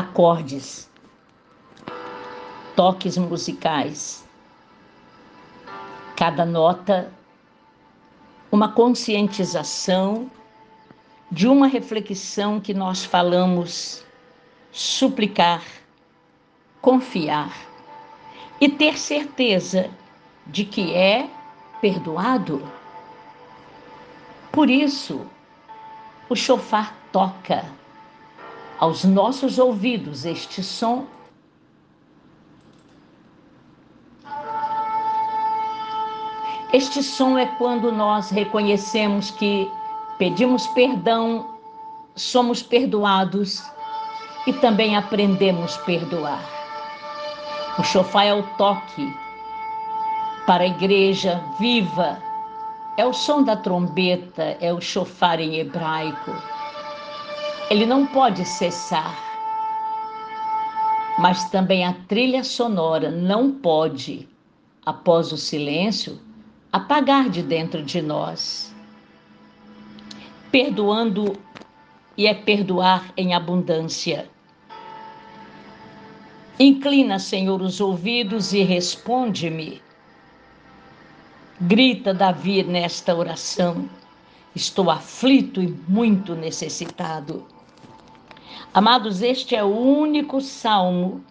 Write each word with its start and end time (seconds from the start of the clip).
acordes, 0.00 0.90
toques 2.74 3.16
musicais. 3.18 4.26
Cada 6.16 6.44
nota, 6.44 7.12
uma 8.50 8.72
conscientização 8.72 10.30
de 11.30 11.46
uma 11.46 11.66
reflexão 11.66 12.60
que 12.60 12.74
nós 12.74 13.04
falamos 13.04 14.04
suplicar, 14.72 15.62
confiar 16.80 17.54
e 18.60 18.68
ter 18.68 18.98
certeza 18.98 19.90
de 20.46 20.64
que 20.64 20.94
é 20.94 21.28
perdoado. 21.80 22.60
Por 24.50 24.68
isso, 24.68 25.26
o 26.28 26.34
chofar 26.34 26.94
toca 27.12 27.64
aos 28.80 29.04
nossos 29.04 29.58
ouvidos 29.58 30.24
este 30.24 30.62
som. 30.62 31.04
Este 36.72 37.02
som 37.02 37.36
é 37.36 37.44
quando 37.58 37.92
nós 37.92 38.30
reconhecemos 38.30 39.30
que 39.32 39.70
pedimos 40.18 40.66
perdão, 40.68 41.58
somos 42.16 42.62
perdoados 42.62 43.62
e 44.46 44.52
também 44.54 44.96
aprendemos 44.96 45.76
a 45.76 45.82
perdoar. 45.82 46.42
O 47.78 47.82
chofar 47.82 48.26
é 48.26 48.34
o 48.34 48.42
toque 48.56 49.14
para 50.46 50.62
a 50.64 50.66
igreja 50.66 51.42
viva, 51.58 52.18
é 52.96 53.04
o 53.04 53.12
som 53.12 53.42
da 53.42 53.56
trombeta, 53.56 54.56
é 54.60 54.72
o 54.72 54.80
chofar 54.80 55.38
em 55.38 55.56
hebraico. 55.56 56.59
Ele 57.70 57.86
não 57.86 58.04
pode 58.04 58.44
cessar, 58.44 59.16
mas 61.16 61.48
também 61.50 61.84
a 61.84 61.92
trilha 62.08 62.42
sonora 62.42 63.12
não 63.12 63.52
pode, 63.52 64.28
após 64.84 65.30
o 65.30 65.36
silêncio, 65.36 66.20
apagar 66.72 67.30
de 67.30 67.44
dentro 67.44 67.80
de 67.80 68.02
nós. 68.02 68.74
Perdoando 70.50 71.38
e 72.16 72.26
é 72.26 72.34
perdoar 72.34 73.12
em 73.16 73.34
abundância. 73.34 74.28
Inclina, 76.58 77.20
Senhor, 77.20 77.62
os 77.62 77.80
ouvidos 77.80 78.52
e 78.52 78.64
responde-me. 78.64 79.80
Grita 81.60 82.12
Davi 82.12 82.64
nesta 82.64 83.14
oração. 83.14 83.88
Estou 84.56 84.90
aflito 84.90 85.62
e 85.62 85.68
muito 85.86 86.34
necessitado. 86.34 87.46
Amados, 88.72 89.20
este 89.20 89.56
é 89.56 89.64
o 89.64 89.76
único 89.76 90.40
salmo 90.40 91.24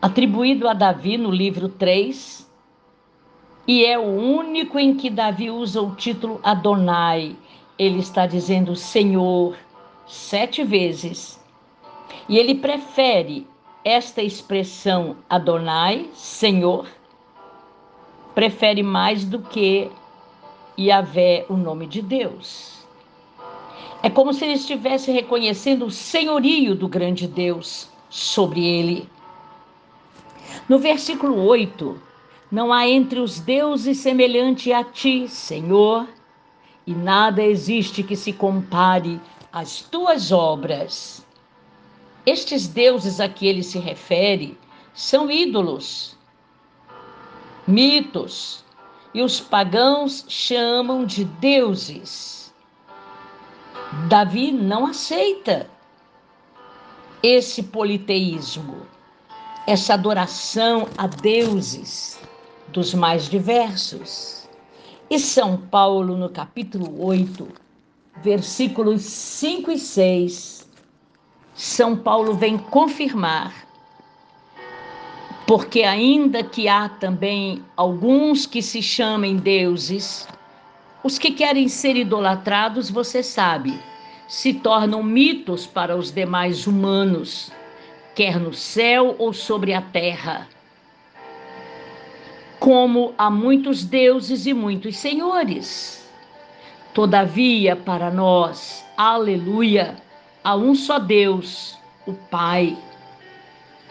atribuído 0.00 0.66
a 0.66 0.72
Davi 0.72 1.18
no 1.18 1.30
livro 1.30 1.68
3, 1.68 2.50
e 3.68 3.84
é 3.84 3.98
o 3.98 4.02
único 4.02 4.78
em 4.78 4.96
que 4.96 5.10
Davi 5.10 5.50
usa 5.50 5.82
o 5.82 5.94
título 5.94 6.40
Adonai, 6.42 7.36
ele 7.78 7.98
está 7.98 8.26
dizendo 8.26 8.74
Senhor 8.74 9.54
sete 10.06 10.64
vezes. 10.64 11.38
E 12.30 12.38
ele 12.38 12.54
prefere 12.54 13.46
esta 13.84 14.22
expressão 14.22 15.18
Adonai, 15.28 16.08
Senhor, 16.14 16.86
prefere 18.34 18.82
mais 18.82 19.22
do 19.26 19.38
que 19.38 19.90
Yahvé, 20.78 21.44
o 21.50 21.58
nome 21.58 21.86
de 21.86 22.00
Deus. 22.00 22.81
É 24.02 24.10
como 24.10 24.34
se 24.34 24.44
ele 24.44 24.54
estivesse 24.54 25.12
reconhecendo 25.12 25.86
o 25.86 25.90
senhorio 25.90 26.74
do 26.74 26.88
grande 26.88 27.28
Deus 27.28 27.88
sobre 28.10 28.66
ele. 28.66 29.08
No 30.68 30.78
versículo 30.78 31.40
8, 31.44 32.02
não 32.50 32.72
há 32.72 32.88
entre 32.88 33.20
os 33.20 33.38
deuses 33.38 33.98
semelhante 33.98 34.72
a 34.72 34.82
ti, 34.82 35.28
Senhor, 35.28 36.08
e 36.84 36.92
nada 36.92 37.44
existe 37.44 38.02
que 38.02 38.16
se 38.16 38.32
compare 38.32 39.20
às 39.52 39.82
tuas 39.82 40.32
obras. 40.32 41.24
Estes 42.26 42.66
deuses 42.66 43.20
a 43.20 43.28
que 43.28 43.46
ele 43.46 43.62
se 43.62 43.78
refere 43.78 44.58
são 44.92 45.30
ídolos, 45.30 46.18
mitos, 47.66 48.64
e 49.14 49.22
os 49.22 49.38
pagãos 49.38 50.24
chamam 50.28 51.04
de 51.04 51.24
deuses. 51.24 52.41
Davi 54.08 54.50
não 54.50 54.86
aceita 54.86 55.68
esse 57.22 57.62
politeísmo, 57.62 58.86
essa 59.66 59.92
adoração 59.92 60.88
a 60.96 61.06
deuses 61.06 62.18
dos 62.68 62.94
mais 62.94 63.28
diversos. 63.28 64.48
E 65.10 65.18
São 65.18 65.58
Paulo, 65.58 66.16
no 66.16 66.30
capítulo 66.30 67.04
8, 67.04 67.46
versículos 68.22 69.02
5 69.02 69.72
e 69.72 69.78
6, 69.78 70.66
São 71.54 71.94
Paulo 71.94 72.32
vem 72.32 72.56
confirmar, 72.56 73.68
porque 75.46 75.82
ainda 75.82 76.42
que 76.42 76.66
há 76.66 76.88
também 76.88 77.62
alguns 77.76 78.46
que 78.46 78.62
se 78.62 78.80
chamem 78.80 79.36
deuses, 79.36 80.26
os 81.02 81.18
que 81.18 81.32
querem 81.32 81.68
ser 81.68 81.96
idolatrados, 81.96 82.90
você 82.90 83.22
sabe, 83.22 83.78
se 84.28 84.54
tornam 84.54 85.02
mitos 85.02 85.66
para 85.66 85.96
os 85.96 86.12
demais 86.12 86.66
humanos, 86.66 87.50
quer 88.14 88.38
no 88.38 88.52
céu 88.52 89.16
ou 89.18 89.32
sobre 89.32 89.74
a 89.74 89.82
terra 89.82 90.48
como 92.62 93.12
há 93.18 93.28
muitos 93.28 93.84
deuses 93.84 94.46
e 94.46 94.54
muitos 94.54 94.96
senhores. 94.96 96.08
Todavia, 96.94 97.74
para 97.74 98.08
nós, 98.08 98.84
aleluia, 98.96 99.96
há 100.44 100.54
um 100.54 100.72
só 100.72 101.00
Deus, 101.00 101.76
o 102.06 102.12
Pai. 102.12 102.78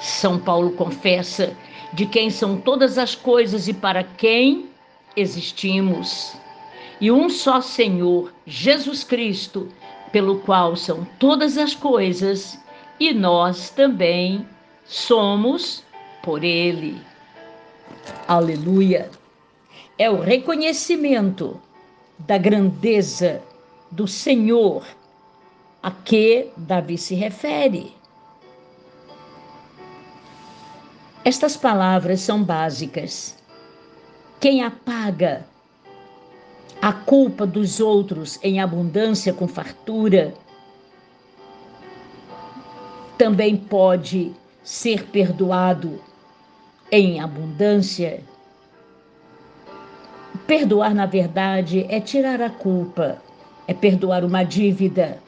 São 0.00 0.38
Paulo 0.38 0.70
confessa 0.70 1.54
de 1.92 2.06
quem 2.06 2.30
são 2.30 2.56
todas 2.56 2.96
as 2.96 3.14
coisas 3.14 3.68
e 3.68 3.74
para 3.74 4.02
quem 4.02 4.70
existimos. 5.14 6.34
E 7.04 7.10
um 7.10 7.28
só 7.28 7.60
Senhor, 7.60 8.32
Jesus 8.46 9.04
Cristo, 9.04 9.68
pelo 10.10 10.40
qual 10.40 10.74
são 10.74 11.04
todas 11.18 11.58
as 11.58 11.74
coisas 11.74 12.58
e 12.98 13.12
nós 13.12 13.68
também 13.68 14.48
somos 14.86 15.84
por 16.22 16.42
Ele. 16.42 16.98
Aleluia! 18.26 19.10
É 19.98 20.10
o 20.10 20.18
reconhecimento 20.18 21.60
da 22.20 22.38
grandeza 22.38 23.42
do 23.90 24.08
Senhor 24.08 24.86
a 25.82 25.90
que 25.90 26.48
Davi 26.56 26.96
se 26.96 27.14
refere. 27.14 27.94
Estas 31.22 31.54
palavras 31.54 32.22
são 32.22 32.42
básicas. 32.42 33.36
Quem 34.40 34.64
apaga 34.64 35.46
a 36.84 36.92
culpa 36.92 37.46
dos 37.46 37.80
outros 37.80 38.38
em 38.42 38.60
abundância 38.60 39.32
com 39.32 39.48
fartura 39.48 40.34
também 43.16 43.56
pode 43.56 44.34
ser 44.62 45.06
perdoado 45.06 45.98
em 46.92 47.20
abundância. 47.20 48.22
Perdoar, 50.46 50.94
na 50.94 51.06
verdade, 51.06 51.86
é 51.88 51.98
tirar 52.00 52.42
a 52.42 52.50
culpa, 52.50 53.16
é 53.66 53.72
perdoar 53.72 54.22
uma 54.22 54.44
dívida, 54.44 55.22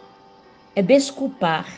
é 0.75 0.83
desculpar. 0.83 1.73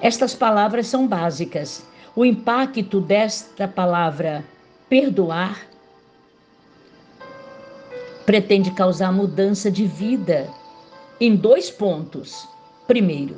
Estas 0.00 0.36
palavras 0.36 0.86
são 0.86 1.08
básicas. 1.08 1.84
O 2.14 2.24
impacto 2.24 3.00
desta 3.00 3.66
palavra 3.66 4.44
perdoar 4.88 5.71
pretende 8.24 8.70
causar 8.70 9.12
mudança 9.12 9.70
de 9.70 9.86
vida 9.86 10.48
em 11.20 11.36
dois 11.36 11.70
pontos. 11.70 12.48
Primeiro, 12.86 13.36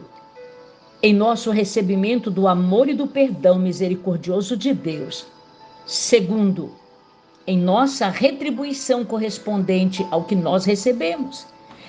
em 1.03 1.13
nosso 1.13 1.51
recebimento 1.51 2.31
do 2.31 2.49
amor 2.49 2.89
e 2.89 2.95
do 2.95 3.07
perdão 3.07 3.59
misericordioso 3.59 4.57
de 4.57 4.73
Deus. 4.73 5.27
Segundo, 5.87 6.73
em 7.47 7.59
nossa 7.59 8.09
retribuição 8.09 9.05
correspondente 9.05 10.07
ao 10.11 10.25
que 10.25 10.35
nós 10.35 10.65
recebemos. 10.65 11.47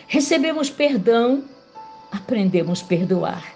Recebemos 0.07 0.69
perdão, 0.69 1.45
aprendemos 2.12 2.81
a 2.81 2.86
perdoar. 2.86 3.56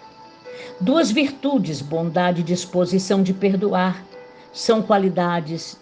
Duas 0.80 1.12
virtudes, 1.12 1.82
bondade 1.82 2.40
e 2.40 2.44
disposição 2.44 3.22
de 3.22 3.34
perdoar, 3.34 4.02
são 4.54 4.82
qualidades 4.82 5.78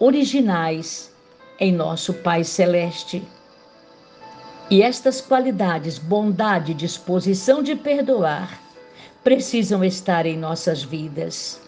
originais 0.00 1.13
em 1.58 1.72
nosso 1.72 2.12
Pai 2.14 2.44
Celeste. 2.44 3.22
E 4.70 4.82
estas 4.82 5.20
qualidades, 5.20 5.98
bondade 5.98 6.72
e 6.72 6.74
disposição 6.74 7.62
de 7.62 7.74
perdoar, 7.74 8.60
precisam 9.22 9.84
estar 9.84 10.26
em 10.26 10.36
nossas 10.36 10.82
vidas. 10.82 11.60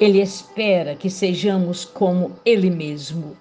Ele 0.00 0.20
espera 0.20 0.94
que 0.94 1.10
sejamos 1.10 1.84
como 1.84 2.32
Ele 2.44 2.70
mesmo, 2.70 3.36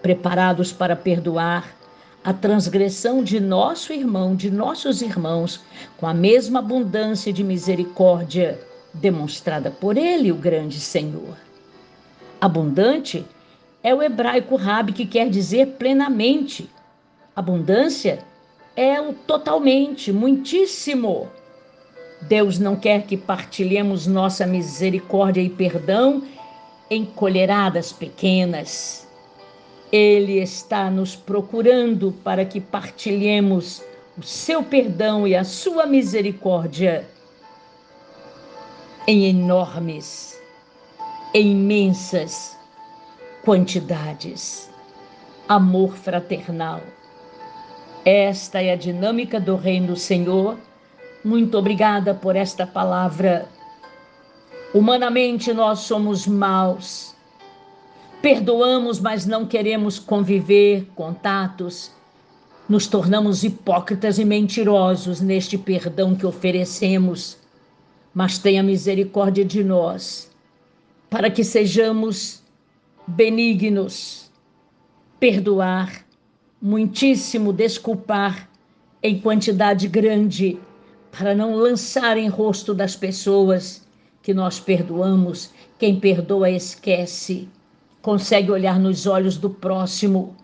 preparados 0.00 0.72
para 0.72 0.96
perdoar 0.96 1.76
a 2.24 2.32
transgressão 2.32 3.22
de 3.22 3.38
nosso 3.38 3.92
irmão, 3.92 4.34
de 4.34 4.50
nossos 4.50 5.00
irmãos, 5.00 5.60
com 5.96 6.06
a 6.06 6.14
mesma 6.14 6.58
abundância 6.58 7.32
de 7.32 7.44
misericórdia 7.44 8.58
demonstrada 8.92 9.70
por 9.70 9.96
Ele, 9.96 10.32
o 10.32 10.36
grande 10.36 10.80
Senhor. 10.80 11.36
Abundante 12.40 13.24
é 13.82 13.94
o 13.94 14.02
hebraico 14.02 14.56
rabi, 14.56 14.92
que 14.92 15.06
quer 15.06 15.28
dizer 15.28 15.76
plenamente. 15.78 16.68
Abundância 17.34 18.24
é 18.74 19.00
o 19.00 19.12
totalmente, 19.12 20.12
muitíssimo. 20.12 21.28
Deus 22.22 22.58
não 22.58 22.76
quer 22.76 23.02
que 23.02 23.16
partilhemos 23.16 24.06
nossa 24.06 24.46
misericórdia 24.46 25.40
e 25.40 25.48
perdão 25.48 26.22
em 26.90 27.04
colheradas 27.04 27.92
pequenas. 27.92 29.06
Ele 29.92 30.40
está 30.40 30.90
nos 30.90 31.14
procurando 31.14 32.12
para 32.24 32.44
que 32.44 32.60
partilhemos 32.60 33.82
o 34.18 34.22
seu 34.22 34.62
perdão 34.62 35.28
e 35.28 35.36
a 35.36 35.44
sua 35.44 35.86
misericórdia 35.86 37.06
em 39.06 39.26
enormes, 39.26 40.40
em 41.32 41.52
imensas 41.52 42.55
quantidades. 43.46 44.68
Amor 45.48 45.96
fraternal. 45.96 46.82
Esta 48.04 48.60
é 48.60 48.72
a 48.72 48.76
dinâmica 48.76 49.40
do 49.40 49.56
Reino 49.56 49.88
do 49.88 49.96
Senhor 49.96 50.58
muito 51.26 51.58
obrigada 51.58 52.14
por 52.14 52.36
esta 52.36 52.64
palavra. 52.64 53.48
Humanamente 54.72 55.52
nós 55.52 55.80
somos 55.80 56.24
maus. 56.24 57.16
Perdoamos, 58.22 59.00
mas 59.00 59.26
não 59.26 59.44
queremos 59.44 59.98
conviver, 59.98 60.86
contatos. 60.94 61.90
Nos 62.68 62.86
tornamos 62.86 63.42
hipócritas 63.42 64.20
e 64.20 64.24
mentirosos 64.24 65.20
neste 65.20 65.58
perdão 65.58 66.14
que 66.14 66.24
oferecemos. 66.24 67.36
Mas 68.14 68.38
tenha 68.38 68.62
misericórdia 68.62 69.44
de 69.44 69.64
nós, 69.64 70.30
para 71.10 71.28
que 71.28 71.42
sejamos 71.42 72.40
benignos, 73.06 74.30
perdoar, 75.20 76.04
muitíssimo 76.60 77.52
desculpar 77.52 78.48
em 79.02 79.20
quantidade 79.20 79.86
grande 79.86 80.58
para 81.12 81.34
não 81.34 81.54
lançar 81.54 82.16
em 82.16 82.28
rosto 82.28 82.74
das 82.74 82.96
pessoas 82.96 83.86
que 84.22 84.34
nós 84.34 84.58
perdoamos. 84.58 85.52
Quem 85.78 86.00
perdoa 86.00 86.50
esquece, 86.50 87.48
consegue 88.02 88.50
olhar 88.50 88.78
nos 88.78 89.06
olhos 89.06 89.36
do 89.36 89.50
próximo 89.50 90.36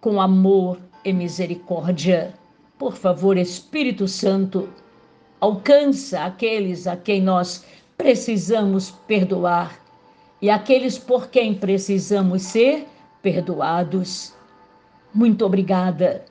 com 0.00 0.20
amor 0.20 0.80
e 1.04 1.12
misericórdia. 1.12 2.34
Por 2.78 2.96
favor, 2.96 3.36
Espírito 3.36 4.08
Santo, 4.08 4.68
alcança 5.40 6.24
aqueles 6.24 6.86
a 6.86 6.96
quem 6.96 7.22
nós 7.22 7.64
precisamos 7.96 8.90
perdoar 9.06 9.78
e 10.40 10.50
aqueles 10.50 10.98
por 10.98 11.28
quem 11.28 11.54
precisamos 11.54 12.42
ser 12.42 12.86
perdoados. 13.22 14.34
Muito 15.12 15.44
obrigada 15.44 16.24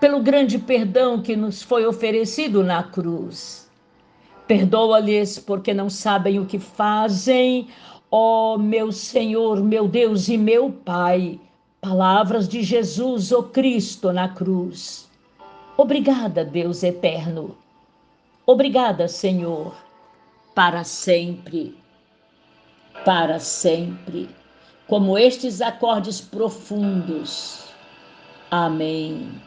pelo 0.00 0.20
grande 0.20 0.58
perdão 0.58 1.22
que 1.22 1.34
nos 1.34 1.62
foi 1.62 1.86
oferecido 1.86 2.62
na 2.62 2.82
cruz. 2.82 3.70
Perdoa-lhes 4.46 5.38
porque 5.38 5.72
não 5.72 5.88
sabem 5.88 6.38
o 6.38 6.46
que 6.46 6.58
fazem, 6.58 7.68
ó 8.10 8.54
oh, 8.54 8.58
meu 8.58 8.92
Senhor, 8.92 9.62
meu 9.62 9.88
Deus 9.88 10.28
e 10.28 10.36
meu 10.36 10.70
Pai. 10.70 11.40
Palavras 11.80 12.48
de 12.48 12.62
Jesus, 12.62 13.32
o 13.32 13.38
oh 13.38 13.42
Cristo, 13.44 14.12
na 14.12 14.28
cruz. 14.28 15.08
Obrigada, 15.76 16.44
Deus 16.44 16.82
eterno. 16.82 17.56
Obrigada, 18.46 19.08
Senhor, 19.08 19.74
para 20.54 20.84
sempre. 20.84 21.76
Para 23.06 23.38
sempre. 23.38 24.28
Como 24.88 25.16
estes 25.16 25.60
acordes 25.60 26.20
profundos. 26.20 27.66
Amém. 28.50 29.40